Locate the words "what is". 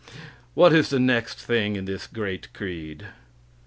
0.55-0.89